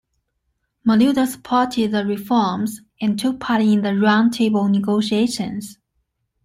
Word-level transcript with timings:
Maleuda 0.83 1.27
supported 1.27 1.91
the 1.91 2.03
reforms 2.03 2.81
and 2.99 3.19
took 3.19 3.39
part 3.39 3.61
in 3.61 3.83
the 3.83 3.93
round 3.95 4.33
table 4.33 4.67
negotiations. 4.67 5.77